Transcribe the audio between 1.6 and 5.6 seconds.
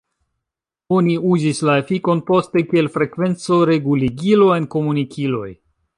la efikon poste kiel frekvenco-reguligilo en komunikiloj.